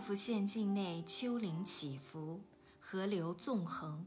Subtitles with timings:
[0.00, 2.40] 福县境内丘陵起伏，
[2.80, 4.04] 河流纵横，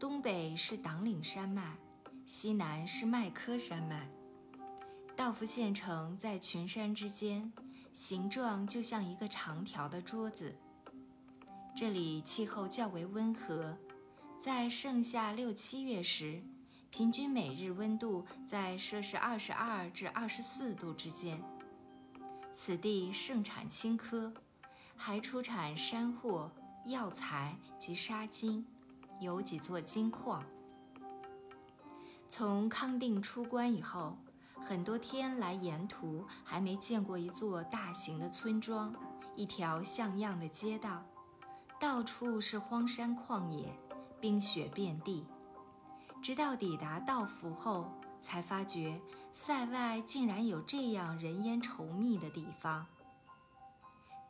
[0.00, 1.76] 东北是党岭山脉，
[2.24, 4.08] 西南是麦科山脉。
[5.14, 7.52] 道孚县城在群山之间，
[7.92, 10.56] 形状就像一个长条的桌子。
[11.76, 13.76] 这里气候较为温和，
[14.38, 16.42] 在盛夏六七月时，
[16.90, 21.42] 平均每日温度在摄氏二十二至二十四度之间。
[22.52, 24.32] 此地盛产青稞，
[25.04, 26.48] 还出产山货、
[26.84, 28.64] 药材及沙金，
[29.18, 30.44] 有几座金矿。
[32.28, 34.16] 从康定出关以后，
[34.60, 38.94] 很多天来沿途还没见过一座大型的村庄，
[39.34, 41.02] 一条像样的街道。
[41.80, 43.76] 到处是荒山旷野，
[44.20, 45.26] 冰雪遍地。
[46.22, 49.00] 直到抵达道孚后，才发觉
[49.32, 52.86] 塞外竟然有这样人烟稠密的地方。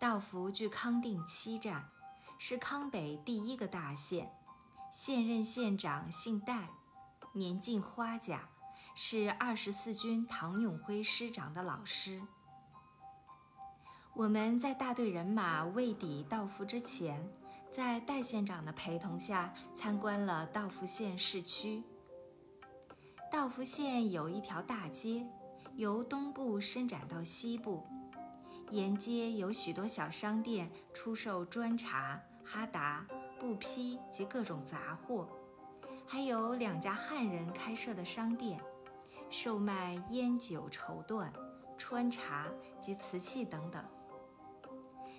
[0.02, 1.88] 道孚距康定七站，
[2.36, 4.32] 是康北第一个大县。
[4.90, 6.70] 现任县长姓戴，
[7.34, 8.48] 年近花甲，
[8.96, 12.20] 是二十四军唐永辉师长的老师。
[14.14, 17.30] 我们在大队人马未抵道孚之前。
[17.70, 21.84] 在戴县长的陪同下，参观了道孚县市区。
[23.30, 25.24] 道孚县有一条大街，
[25.76, 27.86] 由东部伸展到西部，
[28.72, 33.06] 沿街有许多小商店，出售砖茶、哈达、
[33.38, 35.28] 布匹及各种杂货，
[36.06, 38.58] 还有两家汉人开设的商店，
[39.28, 41.30] 售卖烟酒绸缎、
[41.76, 42.48] 穿茶
[42.80, 43.84] 及瓷器等等。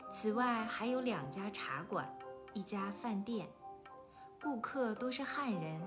[0.10, 2.12] 此外，还有两家茶馆。
[2.56, 3.48] 一家饭店，
[4.42, 5.80] 顾客多是汉人，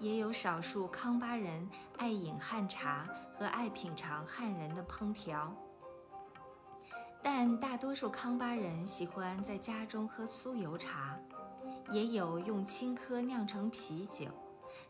[0.00, 5.52] 也有少数康巴人爱饮汉茶和爱品尝汉人的烹调。
[7.22, 11.18] 但大多数康巴人喜欢在家中喝酥油茶，
[11.90, 14.26] 也有用青稞酿成啤酒，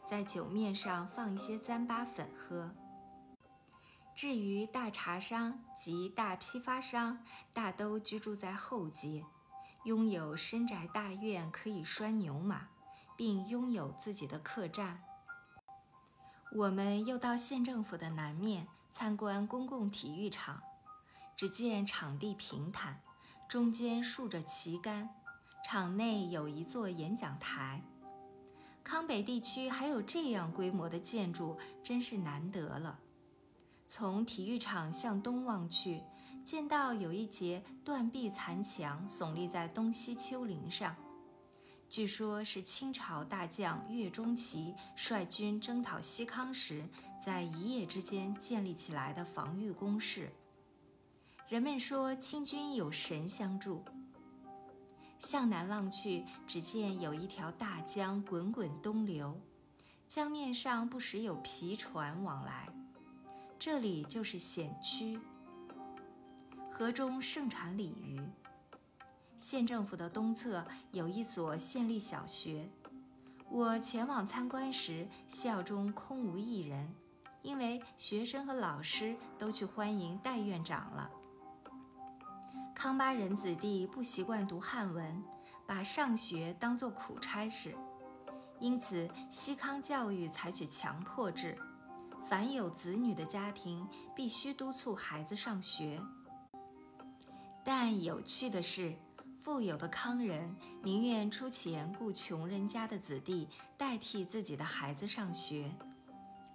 [0.04, 2.70] 在酒面上放一些糌粑粉喝。
[4.14, 9.24] 至于大茶商及大批发商，大都居住在后街。
[9.84, 12.68] 拥有深宅大院，可以拴牛马，
[13.16, 15.00] 并拥有自己的客栈。
[16.54, 20.62] 我们又到县政府的南面参观公共体育场，
[21.42, 23.02] 只见场地平坦，
[23.48, 25.10] 中间竖着旗杆，
[25.68, 27.82] 场内有一座演讲台。
[28.84, 33.00] 康北地区还有这样规模的建筑，真是难得了。
[33.88, 36.04] 从体育场向东望去。
[36.44, 40.94] 见到有一截断壁残墙耸立在东西丘陵上，
[41.88, 46.84] 据说是清朝大将岳钟琪率军征讨西康时，
[47.20, 50.30] 在一夜之间建立起来的防御工事。
[51.52, 53.84] 人们说清军有神相助。
[55.18, 59.38] 向南望去，只见有一条大江滚滚东流，
[60.08, 62.70] 江面上不时有皮船往来，
[63.58, 65.20] 这里就是险区。
[66.70, 68.18] 河中盛产鲤鱼。
[69.36, 72.66] 县政府的东侧有一所县立小学，
[73.50, 76.94] 我前往参观时，校中空无一人，
[77.42, 81.10] 因为学生和老师都去欢迎戴院长了。
[82.82, 85.22] 康巴人子弟不习惯读汉文，
[85.64, 87.76] 把上学当作苦差事，
[88.58, 91.56] 因此西康教育采取强迫制，
[92.28, 96.00] 凡有子女的家庭必须督促孩子上学。
[97.62, 98.96] 但有趣的是，
[99.40, 105.70] 富有的康人宁愿出钱雇穷人家的子弟代替自己的孩子上学，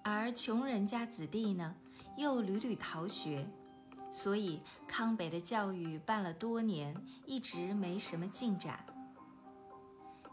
[0.03, 1.73] 而穷人家子弟呢，
[2.17, 3.47] 又屡屡逃学，
[4.09, 6.95] 所以康北的教育办了多年，
[7.25, 8.85] 一直没什么进展。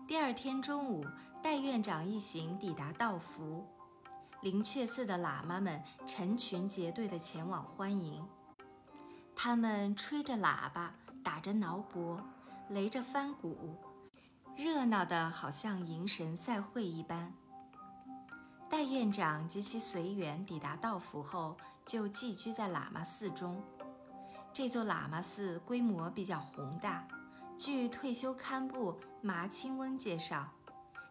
[0.07, 1.05] 第二天中午，
[1.43, 3.65] 戴院长一行抵达道孚，
[4.43, 8.23] 灵阙寺的喇嘛们成群结队地前往欢迎。
[9.35, 12.21] 他们吹着喇叭，打着挠钹，
[12.71, 13.77] 擂着翻鼓，
[14.57, 17.33] 热闹得好像迎神赛会一般。
[18.71, 23.63] 戴院长及其随员抵达道孚后，就寄居在喇嘛寺中。
[24.53, 27.07] 这座喇嘛寺规模比较宏大。
[27.59, 30.53] 据退休堪布麻清翁介绍，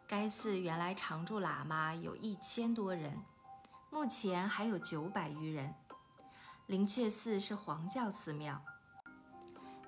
[0.08, 3.22] 该寺原来常住喇嘛有一千多人，
[3.90, 5.74] 目前还有九百余人。
[6.68, 8.62] 灵阙寺是黄教寺庙。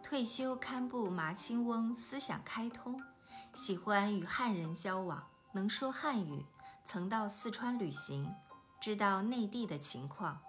[0.04, 3.02] 退休堪布麻青翁思想开通，
[3.54, 6.46] 喜欢与汉人交往，能说汉语，
[6.84, 8.34] 曾到四川旅行，
[8.80, 10.42] 知道内地的情况。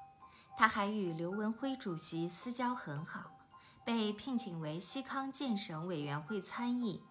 [0.57, 3.33] 他还与刘文辉主席私交很好，
[3.85, 7.03] 被聘请为西康建省委员会参议。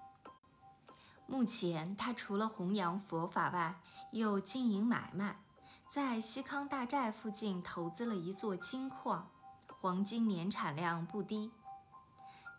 [1.28, 3.80] 目前，他除了弘扬佛法外，
[4.12, 5.40] 又经营买卖，
[5.88, 9.30] 在西康大寨附近投资了一座金矿，
[9.68, 11.52] 黄金年产量不低。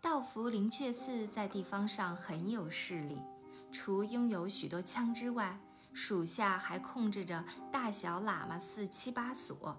[0.01, 3.21] 道福灵阙寺在地方上很有势力，
[3.73, 5.59] 除拥有许多枪支外，
[5.93, 9.77] 属下还控制着大小喇嘛寺七八所，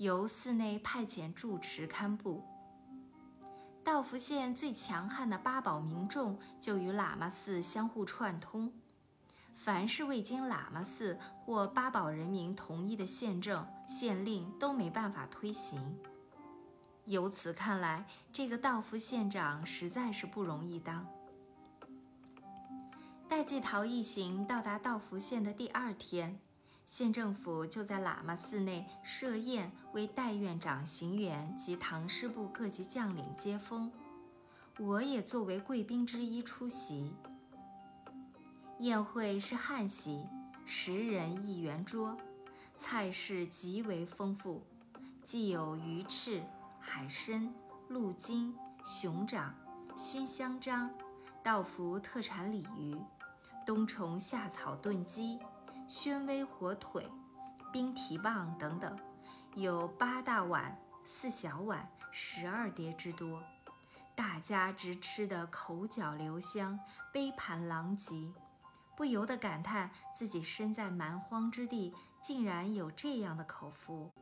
[0.00, 2.42] 由寺内派遣住持堪布。
[3.84, 8.72] 道孚县最强悍的八宝民众就与喇嘛寺相互串通，
[9.54, 15.98] 凡是未经喇嘛寺或八宝人民同意的县政、县令都没办法推行。
[17.04, 21.06] 由此看来，这个道孚县长实在是不容易当。
[23.28, 26.40] 戴季陶一行到达道孚县的第二天。
[26.90, 33.92] 县政府就在喇嘛寺内设宴，为代院长行员及唐师部各级将领接风。
[34.76, 37.14] 我也作为贵宾之一出席。
[38.80, 40.26] 宴会是汉席，
[40.66, 42.16] 十人一圆桌，
[42.76, 44.60] 菜式极为丰富，
[45.22, 46.42] 既有鱼翅、
[46.80, 47.54] 海参、
[47.86, 48.52] 鹿筋、
[48.84, 49.54] 熊掌、
[49.96, 50.90] 熏香樟、
[51.40, 52.98] 道孚特产鲤鱼、
[53.64, 55.38] 冬虫夏草炖鸡。
[55.90, 57.04] 宣威火腿、
[57.72, 58.96] 冰蹄棒等等，
[59.56, 63.42] 有八大碗、四小碗、十二碟之多，
[64.14, 66.78] 大家直吃得口角留香，
[67.12, 68.32] 杯盘狼藉，
[68.96, 74.12] 不由得感叹自己身在蛮荒之地，竟然有这样的口福。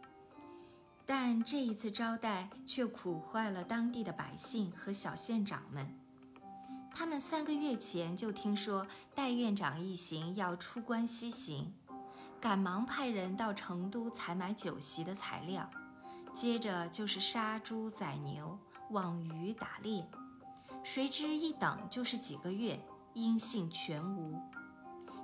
[1.04, 5.94] 但这一次招待却苦坏了当地的百姓和小县长们。
[6.98, 8.84] 他们三个月前就听说
[9.14, 11.72] 戴院长一行要出关西行，
[12.40, 15.70] 赶忙派人到成都采买酒席的材料，
[16.34, 18.58] 接着就是杀猪宰牛、
[18.90, 20.04] 网鱼打猎。
[20.82, 22.84] 谁知一等就是几个月，
[23.14, 24.36] 音信全无。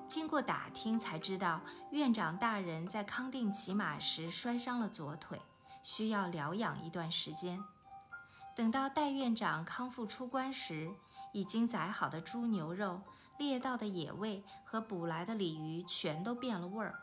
[0.06, 1.60] 经过打听才知道，
[1.90, 5.42] 院长大人在康定骑马时摔伤了左腿，
[5.82, 7.60] 需要疗养一段时间。
[8.54, 10.94] 等到戴院长康复出关时，
[11.34, 13.02] 已经宰好的猪牛肉、
[13.38, 16.94] 猎到的野味和捕来的鲤鱼全都变了味儿，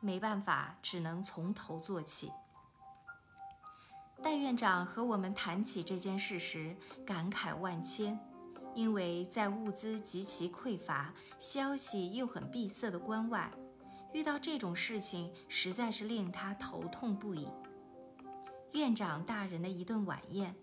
[0.00, 2.30] 没办法，只能从头做起。
[4.22, 6.76] 戴院长和我们谈起这件事时，
[7.06, 8.20] 感慨万千，
[8.74, 13.50] 因为在物资极其匮乏、消息又很闭塞的关外，
[14.12, 17.48] 遇到这种事情，实在是令他头痛不已。
[18.72, 20.54] 院长大人的一顿晚宴。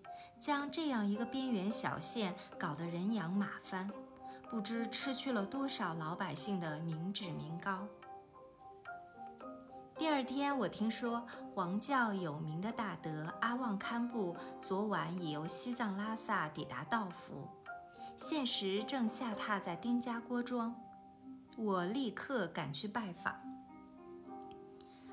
[0.42, 3.88] 将这样一个边缘小县搞得人仰马翻，
[4.50, 7.88] 不知吃去了多少老百姓的民脂民膏。
[9.96, 11.24] 第二天，我听说
[11.54, 17.48] 黄教有名的大德阿旺堪布昨晚已由西藏拉萨抵达道孚，
[18.18, 20.76] 现时正下榻在丁家郭庄。
[21.56, 23.40] 我立刻赶去拜访。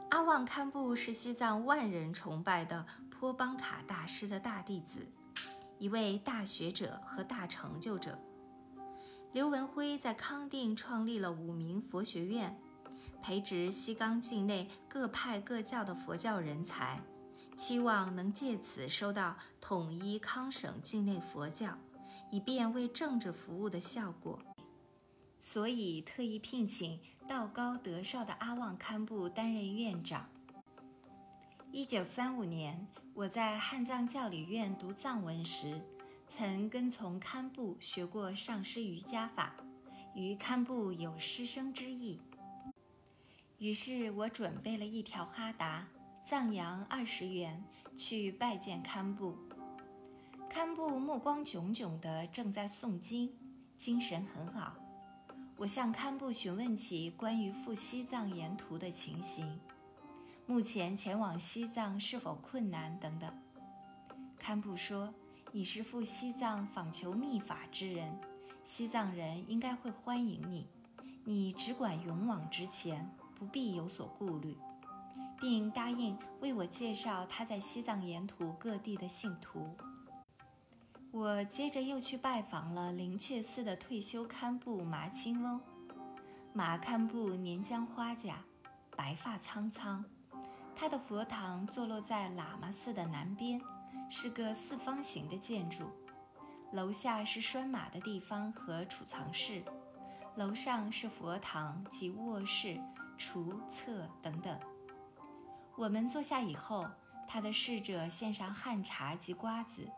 [0.09, 5.07] 阿旺堪布是西藏万人崇拜的坡邦卡大师的大弟子。
[5.79, 8.19] 一位大学者和大成就者，
[9.33, 12.59] 刘文辉在康定创立了五明佛学院，
[13.23, 17.01] 培植西冈境内各派各教的佛教人才，
[17.57, 21.79] 期望能借此收到统一康省境内佛教，
[22.31, 24.41] 以便为政治服务的效果，
[25.39, 30.29] 所以特意聘请道高德少的阿旺堪布担任院长。
[31.71, 32.87] 一九三五年。
[33.13, 35.83] 我在汉藏教理院读藏文时，
[36.27, 39.55] 曾跟从堪布学过上师瑜伽法，
[40.15, 42.21] 与堪布有师生之意。
[43.59, 45.87] 于是我准备了一条哈达，
[46.25, 47.63] 藏羊二十元，
[47.95, 49.37] 去拜见堪布。
[50.49, 53.31] 堪布目光炯炯地正在诵经，
[53.77, 54.75] 精神很好。
[55.57, 59.59] 我向堪布询问起关于赴西藏沿途的情形。
[60.49, 62.99] 目前前往西藏是否困难？
[62.99, 63.31] 等等。
[64.39, 65.13] 堪布说
[65.53, 68.19] ：“你是赴西藏访求秘法之人，
[68.65, 70.67] 西藏人应该会欢迎你。
[71.27, 74.57] 你只管勇往直前，不必有所顾虑，
[75.39, 79.77] 并答应为我介绍他在西藏沿途各地的信徒。”
[81.13, 85.61] 我接着又去拜访了灵阙寺的退休堪布麻青翁。
[86.55, 88.43] 马堪布年将花甲，
[88.97, 90.03] 白发苍苍。
[90.81, 93.61] 他的佛堂坐落在喇嘛寺的南边，
[94.09, 95.91] 是个四方形的建筑，
[96.71, 99.61] 楼下是拴马的地方和储藏室，
[100.37, 102.81] 楼上是佛堂及卧室、
[103.19, 104.57] 厨厕等等。
[105.75, 106.87] 我们坐下以后，
[107.27, 109.91] 他的侍者献上旱茶及瓜子，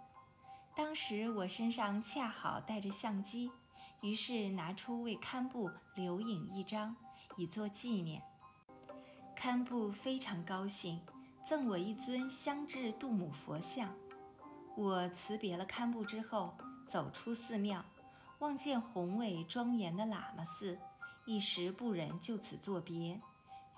[0.75, 3.51] 当时我身上恰好带着相机，
[4.01, 6.97] 于是拿出为堪布留影一张，
[7.37, 8.23] 以作纪念。
[9.43, 11.01] 堪布非常高兴，
[11.43, 13.89] 赠我一尊香智杜母佛像。
[14.77, 16.55] 我辞别了堪布之后，
[16.87, 17.83] 走出寺庙，
[18.41, 20.79] 望见宏伟庄严的喇嘛寺，
[21.25, 23.19] 一时不忍就此作别，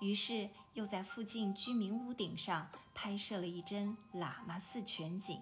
[0.01, 5.41] 于是又在附近居民屋顶上拍摄了一帧喇嘛寺全景。